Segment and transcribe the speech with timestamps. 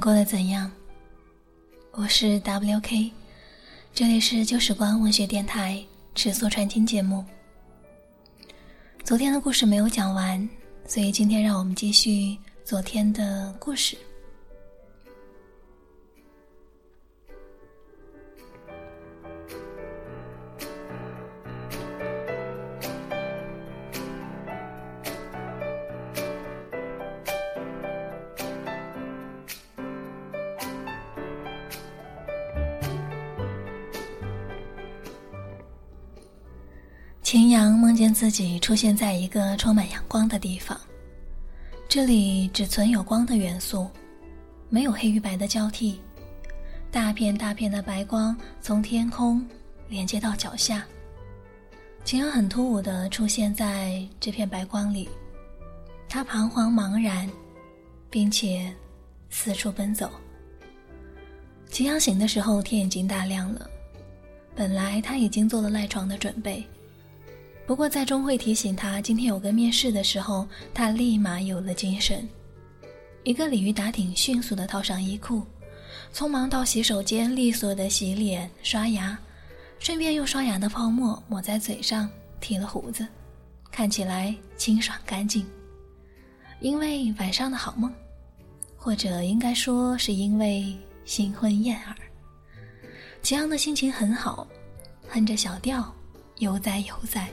[0.00, 0.70] 过得怎样？
[1.92, 3.12] 我是 WK，
[3.92, 5.78] 这里是旧时光文学电台
[6.14, 7.22] 尺素传听节目。
[9.04, 10.48] 昨天的故事没有讲完，
[10.86, 13.94] 所以今天让我们继续昨天的故事。
[37.30, 40.76] 秦阳梦见自己出现在一个充满阳光的地方，
[41.88, 43.88] 这里只存有光的元素，
[44.68, 46.00] 没有黑与白的交替。
[46.90, 49.46] 大片大片的白光从天空
[49.88, 50.84] 连接到脚下，
[52.02, 55.08] 秦阳很突兀地出现在这片白光里，
[56.08, 57.30] 他彷徨茫然，
[58.10, 58.74] 并且
[59.28, 60.10] 四处奔走。
[61.70, 63.70] 秦阳醒的时候，天已经大亮了，
[64.56, 66.66] 本来他已经做了赖床的准备。
[67.70, 72.28] 不过，在钟慧提醒他今天有个面试的时候，他立马有了精神。
[73.22, 75.44] 一个鲤鱼打挺，迅速地套上衣裤，
[76.12, 79.16] 匆忙到洗手间，利索地洗脸、刷牙，
[79.78, 83.06] 顺便用刷牙的泡沫抹在嘴上，剃了胡子，
[83.70, 85.46] 看起来清爽干净。
[86.58, 87.94] 因为晚上的好梦，
[88.76, 91.94] 或者应该说是因为新婚燕尔，
[93.22, 94.44] 齐昂的心情很好，
[95.08, 95.94] 哼着小调，
[96.38, 97.30] 悠哉悠哉。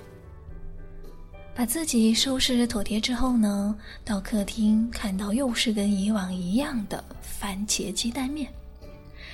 [1.58, 8.48] 把自己收拾妥帖之后呢，到客厅看到又是跟以往一样的番茄鸡蛋面，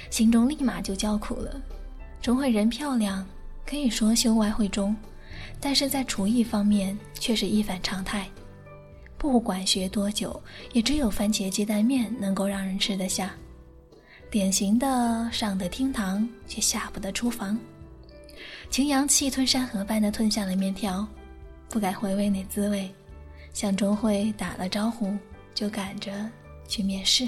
[0.10, 1.62] 心中立马就叫苦了。
[2.22, 3.28] 钟慧人漂亮，
[3.66, 4.96] 可以说秀外慧中，
[5.60, 8.26] 但是在厨艺方面却是一反常态。
[9.18, 10.42] 不管学多久，
[10.72, 13.34] 也只有番茄鸡蛋面能够让人吃得下。
[14.32, 17.60] 典型的上得厅堂，却下不得厨房。
[18.70, 21.06] 秦阳气吞山河般的吞下了面条。
[21.74, 22.88] 不敢回味那滋味，
[23.52, 25.12] 向钟慧打了招呼，
[25.56, 26.12] 就赶着
[26.68, 27.28] 去面试。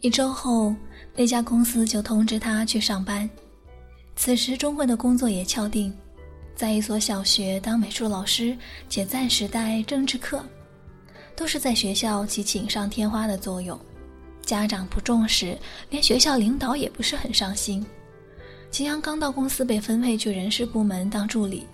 [0.00, 0.74] 一周后，
[1.14, 3.28] 那家公司就通知他去上班。
[4.16, 5.94] 此时，钟慧的工作也敲定，
[6.54, 8.56] 在一所小学当美术老师，
[8.88, 10.42] 且暂时带政治课，
[11.36, 13.78] 都是在学校起锦上添花的作用。
[14.40, 15.58] 家长不重视，
[15.90, 17.86] 连学校领导也不是很上心。
[18.76, 21.66] 秦阳刚到公司，被分配去人事部门当助理，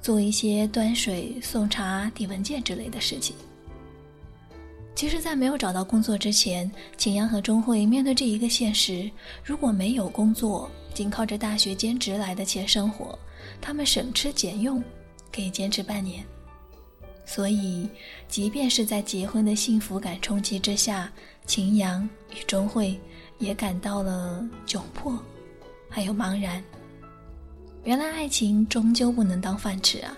[0.00, 3.36] 做一些端水、送茶、递文件之类的事情。
[4.94, 9.10] 其实，在没有找到工作之前，秦阳和钟慧面对这一个现实：
[9.44, 13.18] 如果没有工作，仅靠着大学兼职来的钱生活，
[13.60, 14.82] 他们省吃俭用，
[15.30, 16.24] 可以坚持半年。
[17.26, 17.86] 所以，
[18.28, 21.12] 即便是在结婚的幸福感冲击之下，
[21.44, 22.98] 秦阳与钟慧
[23.38, 25.22] 也感到了窘迫。
[25.88, 26.62] 还有茫然。
[27.84, 30.16] 原来爱情终究不能当饭吃啊！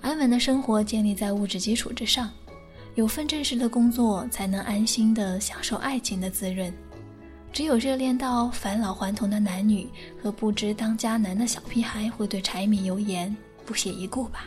[0.00, 2.30] 安稳的生活建立在物质基础之上，
[2.94, 6.72] 有份正式的工作才能安心的享受爱情的滋润。
[7.52, 9.88] 只有热恋到返老还童的男女
[10.22, 13.34] 和不知当家难的小屁孩会对柴米油盐
[13.64, 14.46] 不屑一顾吧。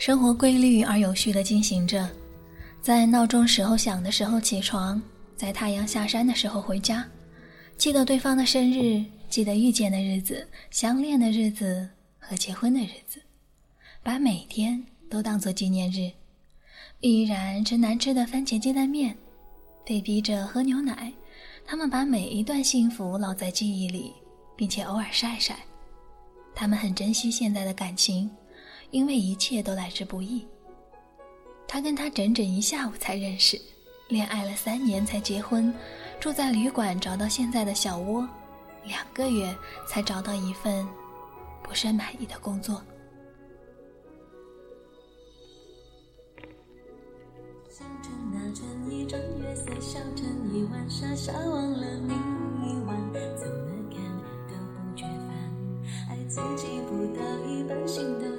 [0.00, 2.08] 生活规律而有序地进行着，
[2.80, 5.00] 在闹钟时候响的时候起床，
[5.36, 7.06] 在太阳下山的时候回家，
[7.76, 11.86] 记得对方的生日，记得遇见的日子、相恋的日子
[12.18, 13.20] 和结婚的日子，
[14.02, 16.10] 把每天都当作纪念日。
[17.00, 19.14] 依然吃难吃的番茄鸡蛋面，
[19.84, 21.12] 被逼着喝牛奶，
[21.66, 24.14] 他们把每一段幸福烙在记忆里，
[24.56, 25.58] 并且偶尔晒晒。
[26.54, 28.30] 他们很珍惜现在的感情。
[28.90, 30.46] 因为一切都来之不易。
[31.66, 33.60] 他跟他整整一下午才认识，
[34.08, 35.72] 恋爱了三年才结婚，
[36.18, 38.28] 住在旅馆找到现在的小窝，
[38.84, 39.56] 两个月
[39.86, 40.86] 才找到一份
[41.62, 42.82] 不甚满意的工作。
[56.28, 58.29] 自己不到一半，心都。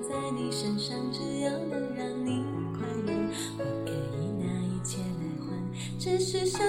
[0.44, 2.44] 你身上，只要能让你
[2.74, 3.14] 快乐，
[3.60, 5.54] 我可以拿一切来换。
[6.00, 6.60] 只是想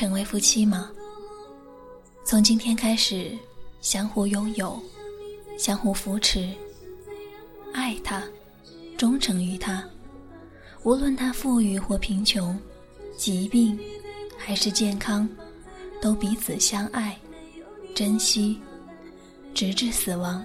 [0.00, 0.90] 成为夫妻吗？
[2.24, 3.36] 从今天开始，
[3.82, 4.82] 相互拥有，
[5.58, 6.54] 相互扶持，
[7.74, 8.24] 爱他，
[8.96, 9.86] 忠诚于他，
[10.84, 12.58] 无论他富裕或贫穷，
[13.14, 13.78] 疾病
[14.38, 15.28] 还是健康，
[16.00, 17.14] 都彼此相爱，
[17.94, 18.58] 珍惜，
[19.52, 20.42] 直至死亡。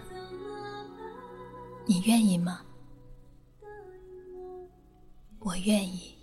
[1.86, 2.60] 你愿意吗？
[5.40, 6.13] 我愿意。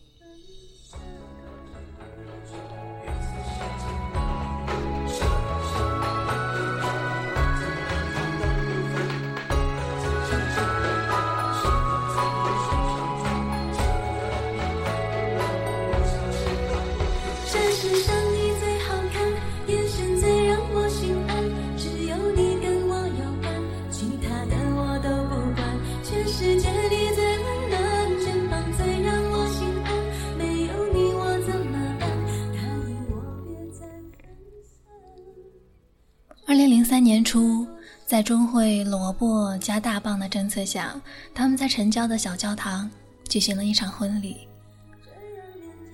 [36.53, 37.67] 二零零三年初，
[38.05, 41.01] 在钟会萝卜加大棒的政策下，
[41.33, 42.91] 他们在城郊的小教堂
[43.27, 44.37] 举行了一场婚礼。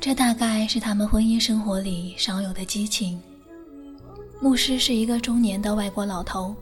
[0.01, 3.23] 这大概是他们婚姻生活里少有的激情。
[4.41, 6.53] 牧师是一个中年的外国老头，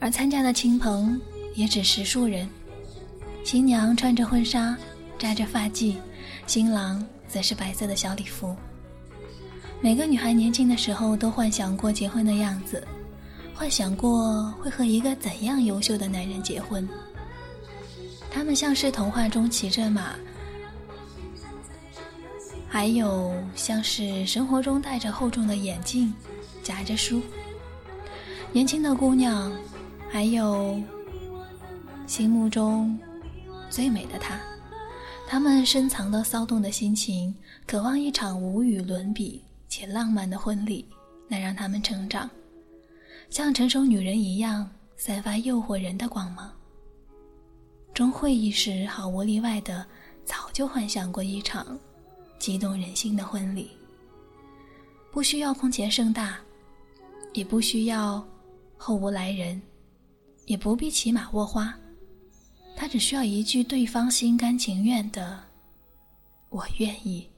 [0.00, 1.20] 而参加的亲朋
[1.54, 2.48] 也只十数人。
[3.44, 4.76] 新娘穿着婚纱，
[5.16, 5.94] 扎着发髻，
[6.48, 8.56] 新郎则是白色的小礼服。
[9.80, 12.84] 每个女孩年轻的时候都幻想过结婚的样子，
[13.58, 16.88] 幻想过会和一个怎样优秀的男人结婚。
[18.30, 20.14] 他们像是童话中骑着马，
[22.68, 26.14] 还有像是生活中戴着厚重的眼镜，
[26.62, 27.20] 夹着书。
[28.52, 29.52] 年轻的姑娘，
[30.08, 30.80] 还有
[32.06, 32.96] 心目中
[33.68, 34.38] 最美的她，
[35.26, 37.34] 他们深藏的骚动的心情，
[37.66, 40.86] 渴望一场无与伦比且浪漫的婚礼，
[41.26, 42.30] 来让他们成长，
[43.30, 46.52] 像成熟女人一样散发诱惑人的光芒。
[47.94, 49.84] 钟会一时毫无例外的
[50.24, 51.78] 早就幻想过一场
[52.38, 53.70] 激动人心的婚礼，
[55.10, 56.38] 不需要空前盛大，
[57.32, 58.24] 也不需要
[58.76, 59.60] 后无来人，
[60.46, 61.76] 也不必骑马握花，
[62.76, 65.42] 他只需要一句对方心甘情愿的
[66.50, 67.28] “我愿意”。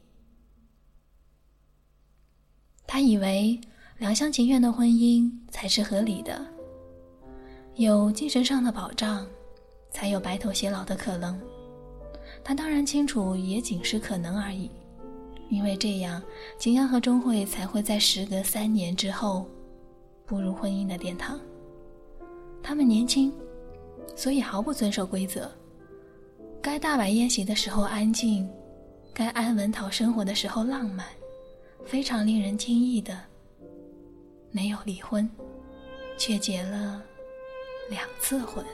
[2.86, 3.58] 他以为
[4.00, 6.43] 两厢情愿的婚姻才是合理的，
[7.75, 9.26] 有精神上的保障，
[9.91, 11.38] 才有白头偕老的可能。
[12.43, 14.70] 他当然清楚，也仅是可能而已，
[15.51, 16.20] 因为这样，
[16.58, 19.46] 景阳和钟会才会在时隔三年之后
[20.24, 21.39] 步入婚姻的殿堂。
[22.63, 23.31] 他们年轻，
[24.17, 25.53] 所以毫不遵守规则，
[26.63, 28.48] 该大摆宴席的时候安静，
[29.13, 31.06] 该安稳讨生活的时候浪漫，
[31.84, 33.15] 非常令人惊异的，
[34.52, 35.28] 没有离婚，
[36.19, 37.02] 却结了
[37.88, 38.64] 两次婚。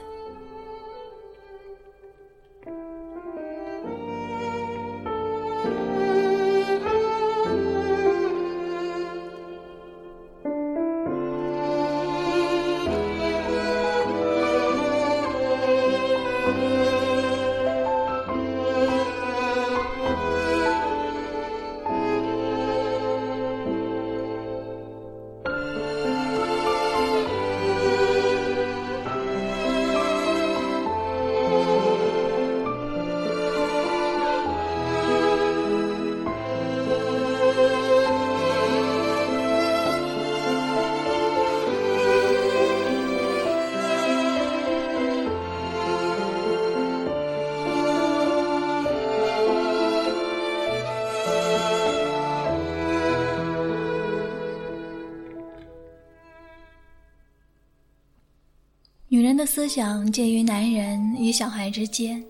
[59.37, 62.23] 的思想介于男人与小孩之间，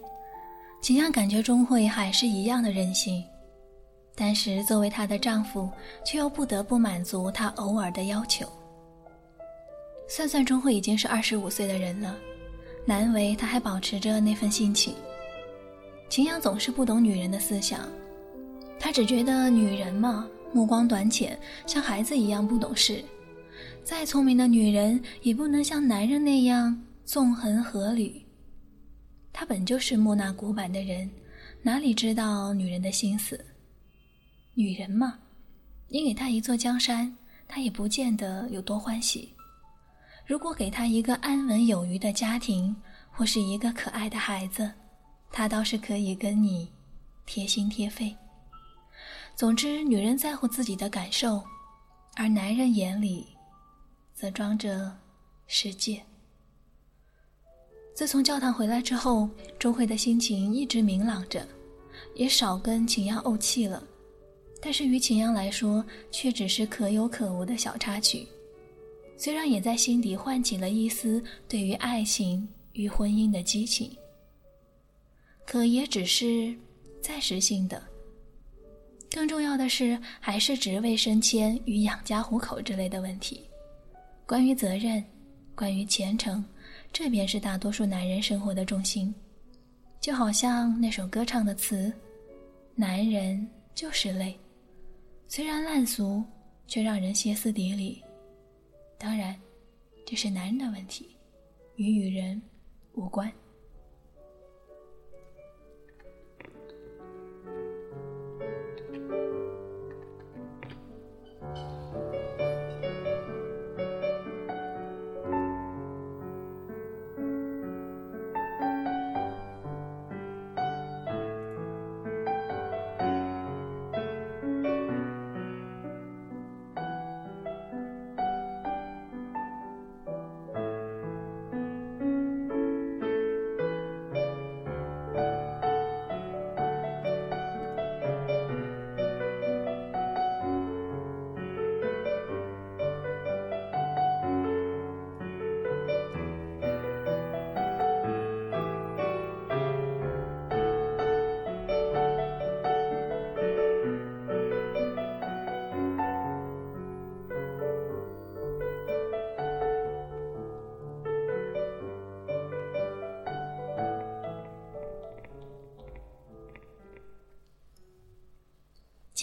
[0.82, 3.24] 秦阳感觉钟会还是一样的任性，
[4.14, 5.70] 但是作为她的丈夫，
[6.06, 8.46] 却又不得不满足她偶尔的要求。
[10.10, 12.14] 算算钟会已经是二十五岁的人了，
[12.86, 14.94] 难为她还保持着那份性情。
[16.10, 17.88] 秦阳总是不懂女人的思想，
[18.78, 23.02] 他只觉得女人嘛，目光短浅，像孩子一样不懂事。
[23.84, 28.22] 再聪明的女人，也不能像男人那样纵横阖闾。
[29.32, 31.10] 他本就是木讷古板的人，
[31.62, 33.40] 哪里知道女人的心思？
[34.54, 35.18] 女人嘛，
[35.88, 37.16] 你给她一座江山，
[37.48, 39.34] 她也不见得有多欢喜。
[40.26, 42.76] 如果给她一个安稳有余的家庭，
[43.10, 44.70] 或是一个可爱的孩子，
[45.32, 46.70] 她倒是可以跟你
[47.26, 48.14] 贴心贴肺。
[49.34, 51.42] 总之，女人在乎自己的感受，
[52.18, 53.28] 而男人眼里
[54.14, 54.94] 则装着
[55.48, 56.04] 世界。
[57.98, 59.28] 自从教堂回来之后，
[59.58, 61.44] 周慧的心情一直明朗着，
[62.14, 63.84] 也少跟秦阳怄气了。
[64.62, 68.28] 但是于秦阳来说，却只是可有可无的小插曲。
[69.18, 73.90] 虽然也在心底唤起了一丝对于爱情与婚姻的激情，
[75.44, 76.56] 可也只是
[77.02, 77.82] 暂时性的。
[79.10, 83.42] 更重要的是，还是职位升迁与养家糊口之类的问题。
[84.28, 85.04] 关于责任，
[85.56, 86.46] 关于前程，
[86.92, 89.14] 这便是大多数男人生活的重心。
[90.00, 91.92] 就好像那首歌唱的词
[92.76, 94.38] ：“男人就是累。”
[95.28, 96.24] 虽然烂俗，
[96.68, 98.02] 却让人歇斯底里。
[98.98, 99.36] 当然，
[100.06, 101.16] 这是男人的问题，
[101.76, 102.42] 与女人
[102.94, 103.32] 无关。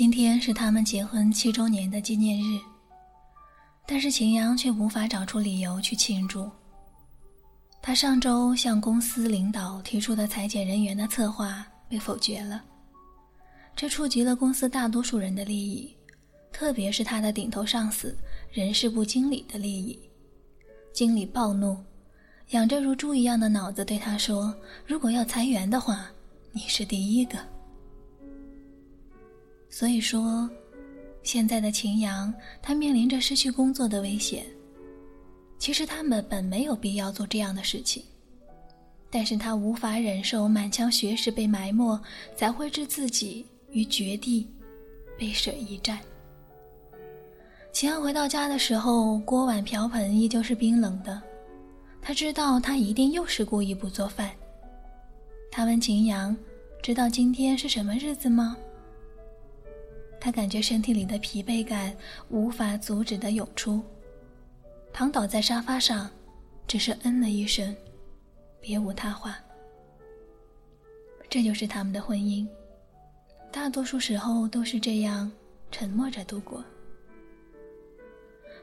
[0.04, 2.61] 今天是他们结婚七周年的纪念日，
[3.87, 6.46] 但是秦阳却无法找出理由去庆祝。
[7.80, 12.62] 他上周向公司领导提出的裁减人员的策划被否决了，
[13.75, 15.96] 这触及了公司大多数人的利益，
[16.52, 18.14] 特别是他的顶头上司
[18.52, 19.99] 人事部经理的利益。
[20.92, 21.82] 经理暴怒，
[22.50, 24.54] 养着如猪一样的脑子对他说
[24.87, 26.11] ：“如果要裁员的话，
[26.52, 27.38] 你是第一个。”
[29.76, 30.48] 所以说，
[31.24, 34.46] 现在的秦阳，他面临着失去工作的危险。
[35.58, 38.00] 其实他们本没有必要做这样的事情，
[39.10, 42.00] 但是他无法忍受满腔学识被埋没，
[42.36, 44.46] 才会置自己于绝地，
[45.18, 45.98] 背水一战。
[47.72, 51.20] 秦阳回到家的时候，锅碗瓢盆依旧是冰冷的，
[52.00, 54.30] 他知道他一定又是故意不做饭。
[55.50, 56.36] 他问秦阳
[56.80, 58.56] ：“知道今天是什么日子吗？”
[60.24, 61.94] 他感觉身体里的疲惫感
[62.30, 63.82] 无法阻止的涌出，
[64.90, 66.10] 躺倒在沙发上，
[66.66, 67.76] 只是嗯了一声，
[68.58, 69.38] 别无他话。
[71.28, 72.48] 这就是他们的婚姻，
[73.52, 75.30] 大多数时候都是这样
[75.70, 76.64] 沉默着度过。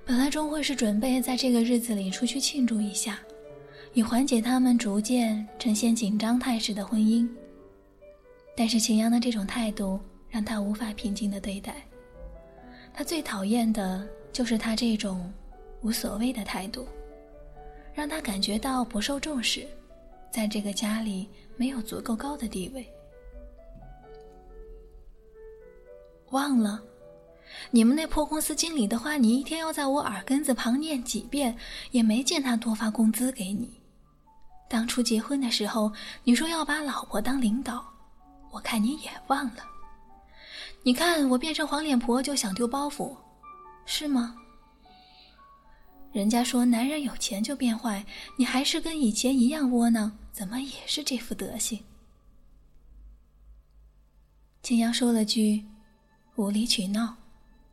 [0.03, 3.19] 本来钟会是准备在这个日子里出去庆祝一下，
[3.93, 7.29] 以缓解他们逐渐呈现紧张态势的婚姻，
[8.57, 9.99] 但是秦阳的这种态度。
[10.31, 11.75] 让他无法平静的对待。
[12.93, 15.31] 他最讨厌的就是他这种
[15.81, 16.87] 无所谓的态度，
[17.93, 19.67] 让他感觉到不受重视，
[20.31, 22.85] 在这个家里没有足够高的地位。
[26.31, 26.81] 忘了，
[27.71, 31.57] 你们那破公司经理的话，你一天要在我耳根子旁念几遍，
[31.91, 33.69] 也没见他多发工资给你。
[34.69, 35.91] 当初结婚的时候，
[36.23, 37.85] 你说要把老婆当领导，
[38.51, 39.70] 我看你也忘了。
[40.83, 43.15] 你看我变成黄脸婆就想丢包袱，
[43.85, 44.35] 是吗？
[46.11, 48.03] 人家说男人有钱就变坏，
[48.35, 51.83] 你还是跟以前一样窝囊，怎么也是这副德行？
[54.63, 55.63] 青阳说了句
[56.35, 57.15] “无理取闹”，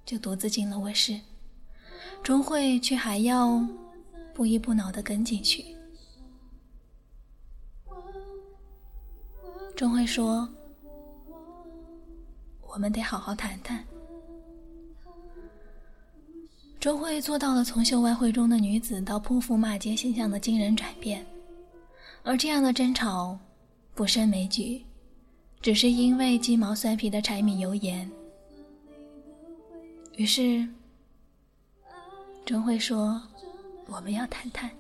[0.05, 1.19] 就独自进了卧室，
[2.23, 3.67] 钟慧却还要
[4.35, 5.65] 不依不挠的跟进去。
[9.75, 10.47] 钟慧说。
[12.79, 13.85] 我们得好好谈谈。
[16.79, 21.27] 周慧做到了从秀外慧中的女子到泼妇骂街形象的惊人转变，
[22.23, 23.37] 而这样的争吵
[23.97, 24.81] 不胜枚举，
[25.61, 28.09] 只是因为鸡毛蒜皮的柴米油盐。
[30.15, 30.65] 于是，
[32.47, 33.21] 周慧说
[33.91, 34.71] ：“我们要谈谈。”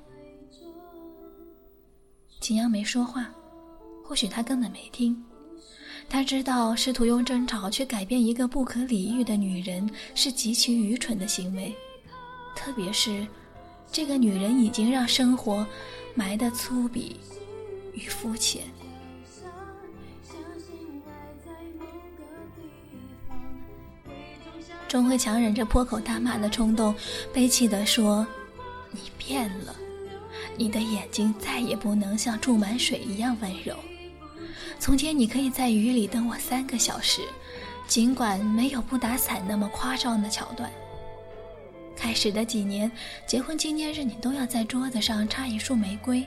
[2.40, 3.28] 秦阳没说话，
[4.04, 5.20] 或许他根本没听。
[6.10, 11.74] 他知道，试图用争吵去改变一个不可理喻的女人是极其愚蠢的行为。
[12.56, 13.26] 特别是，
[13.92, 15.64] 这个女人已经让生活
[16.14, 17.12] 埋得粗鄙
[17.92, 18.62] 与肤浅。
[24.88, 26.94] 钟慧强忍着破口大骂的冲动，
[27.32, 28.26] 悲泣地说
[28.90, 29.76] ：“你变了，
[30.56, 33.76] 你的眼睛再也不能像注满水一样温柔。
[34.78, 37.22] 从前你可以在雨里等我三个小时，
[37.86, 40.70] 尽管没有不打伞那么夸张的桥段。”
[41.96, 42.90] 开始的几年，
[43.26, 46.24] 结婚纪念日你都要在桌子上插一束玫瑰。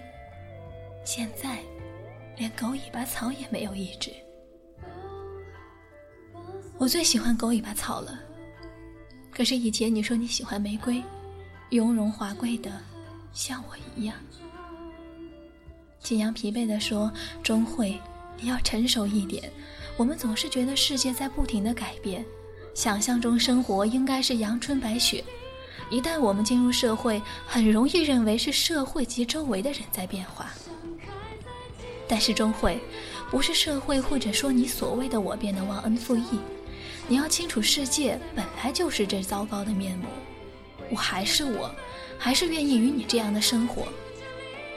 [1.05, 1.60] 现在，
[2.38, 4.12] 连狗尾巴草也没有一只。
[6.77, 8.20] 我最喜欢狗尾巴草了。
[9.31, 11.01] 可是以前你说你喜欢玫瑰，
[11.70, 12.70] 雍容华贵的，
[13.31, 14.15] 像我一样。
[16.00, 17.10] 景阳疲惫地说
[17.41, 17.98] ：“钟慧，
[18.39, 19.51] 你要成熟一点。
[19.97, 22.25] 我们总是觉得世界在不停的改变，
[22.73, 25.23] 想象中生活应该是阳春白雪。”
[25.91, 30.50] 一旦我们进入社会，很容易认为是社会及周围的人在变化。
[32.07, 32.79] 但是钟慧，
[33.29, 36.39] 不是社会或者说你所谓的我变得忘恩负义。
[37.09, 40.05] 你要清楚，世界本来就是这糟糕的面目。
[40.89, 41.70] 我还是我，
[42.17, 43.87] 还是愿意与你这样的生活，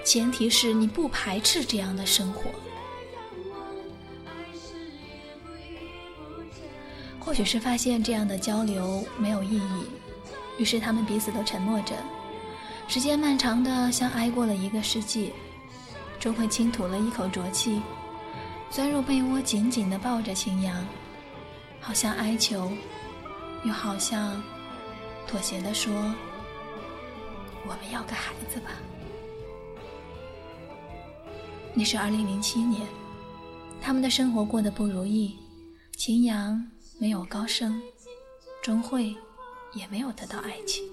[0.04, 2.50] 前提是你不排斥这样的生活。
[7.24, 9.86] 或许是发现这样的交流没有意义。
[10.58, 11.96] 于是他们彼此都沉默着，
[12.86, 15.32] 时间漫长的像挨过了一个世纪。
[16.20, 17.82] 周慧清吐了一口浊气，
[18.70, 20.86] 钻入被窝，紧紧地抱着秦阳，
[21.80, 22.70] 好像哀求，
[23.64, 24.42] 又好像
[25.26, 25.92] 妥协地说
[27.66, 28.70] ：“我们要个孩子吧。”
[31.74, 32.80] 那是二零零七年，
[33.82, 35.36] 他们的生活过得不如意，
[35.96, 36.64] 秦阳
[36.98, 37.82] 没有高升，
[38.62, 39.16] 终会。
[39.74, 40.88] 也没有得到爱情。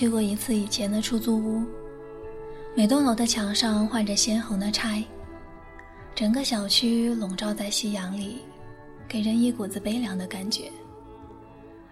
[0.00, 1.62] 去过一次以前的出租屋，
[2.74, 5.04] 每栋楼的墙上换着鲜红的钗，
[6.14, 8.38] 整个小区笼罩在夕阳里，
[9.06, 10.72] 给人一股子悲凉的感觉。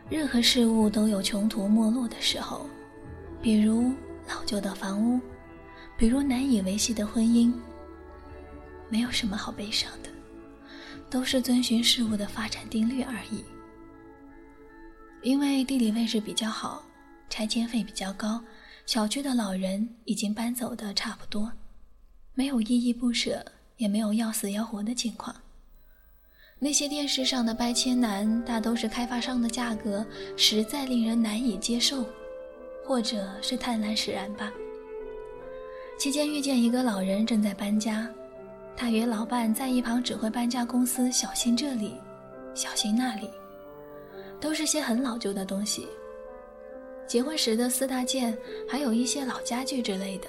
[0.09, 2.64] 任何事物都有穷途末路的时候，
[3.42, 3.92] 比如
[4.27, 5.21] 老旧的房屋，
[5.99, 7.53] 比如难以维系的婚姻，
[8.88, 10.09] 没有什么好悲伤的，
[11.11, 13.44] 都是遵循事物的发展定律而已。
[15.21, 16.88] 因为地理位置比较好。
[17.29, 18.41] 拆迁费比较高，
[18.87, 21.53] 小区的老人已经搬走的差不多，
[22.35, 23.45] 没有依依不舍，
[23.77, 25.35] 也没有要死要活的情况。
[26.59, 30.05] 那些电视上的搬迁难，大都是开发商的价格
[30.37, 32.05] 实在令人难以接受，
[32.85, 34.53] 或者是贪婪使然吧。
[35.99, 38.09] 期间遇见一个老人正在搬家，
[38.77, 41.95] 他与老伴在一旁指挥搬家公司小心这里，
[42.55, 43.31] 小心那里，
[44.41, 45.87] 都是些很老旧的东西。
[47.09, 48.37] 结婚时的四大件，
[48.68, 50.29] 还有一些老家具之类的。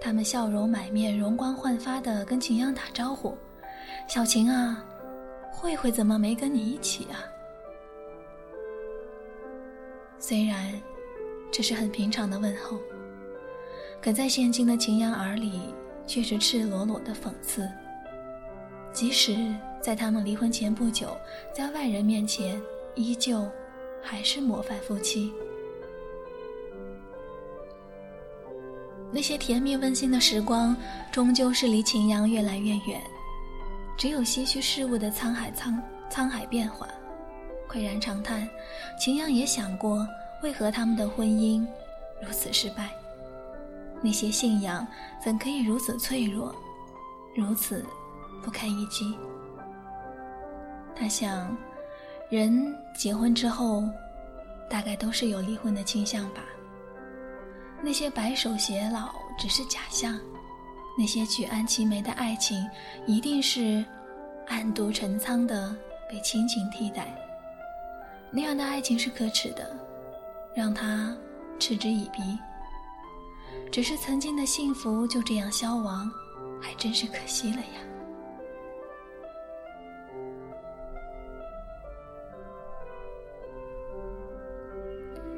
[0.00, 3.36] 他们笑容满面、容光焕发的跟秦阳打招呼
[4.06, 4.86] ：“小秦啊，
[5.50, 7.26] 慧慧怎么没跟你一起啊？”
[10.16, 10.72] 虽然
[11.50, 12.78] 这是很平常的问候，
[14.00, 15.60] 可在现今的秦阳耳里
[16.06, 17.68] 却是赤裸裸的讽刺。
[18.92, 21.16] 即使在他们离婚前不久，
[21.52, 22.62] 在外人面前
[22.94, 23.44] 依旧
[24.00, 25.32] 还是模范夫妻。
[29.10, 30.76] 那些甜蜜温馨的时光，
[31.10, 33.00] 终究是离秦阳越来越远。
[33.96, 35.76] 只有唏嘘事物的沧海沧
[36.10, 36.86] 沧海变化，
[37.68, 38.48] 喟然长叹。
[38.98, 40.06] 秦阳也想过，
[40.42, 41.66] 为何他们的婚姻
[42.20, 42.90] 如此失败？
[44.00, 44.86] 那些信仰
[45.20, 46.54] 怎可以如此脆弱，
[47.34, 47.84] 如此
[48.42, 49.16] 不堪一击？
[50.94, 51.56] 他想，
[52.28, 53.82] 人结婚之后，
[54.68, 56.42] 大概都是有离婚的倾向吧。
[57.80, 60.18] 那些白首偕老只是假象，
[60.96, 62.68] 那些举案齐眉的爱情，
[63.06, 63.84] 一定是
[64.48, 65.74] 暗度陈仓的
[66.10, 67.06] 被亲情替代。
[68.30, 69.74] 那样的爱情是可耻的，
[70.54, 71.16] 让他
[71.58, 72.38] 嗤之以鼻。
[73.70, 76.10] 只是曾经的幸福就这样消亡，
[76.60, 77.80] 还真是可惜了呀。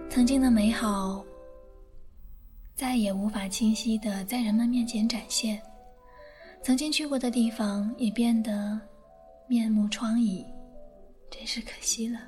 [0.08, 1.24] 曾经的美好，
[2.80, 5.58] 再也无法清晰的在人们面前展现；
[6.62, 8.80] 曾经去过的地方，也变得
[9.46, 10.46] 面目疮痍，
[11.30, 12.18] 真是可惜了。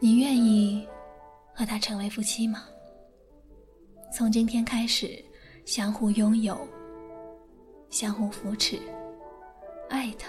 [0.00, 0.84] 你愿意
[1.54, 2.64] 和他成为夫妻吗？
[4.12, 5.24] 从今天开始，
[5.64, 6.66] 相互拥有，
[7.88, 8.80] 相互扶持，
[9.88, 10.28] 爱他，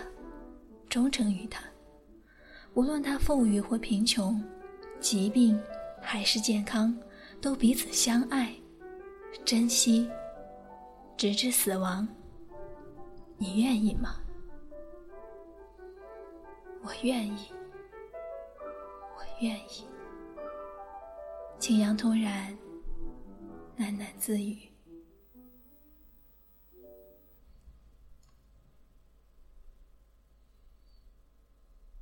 [0.90, 1.64] 忠诚于他。
[2.76, 4.40] 无论他富裕或贫穷，
[5.00, 5.60] 疾病
[6.04, 6.96] 还是健康，
[7.42, 8.54] 都彼此相爱、
[9.44, 10.10] 珍惜，
[11.18, 12.08] 直至死亡。
[13.38, 14.16] 你愿意吗？
[16.84, 17.48] 我愿意，
[19.16, 19.88] 我愿意。
[21.58, 22.56] 青阳突然
[23.78, 24.73] 喃喃自语。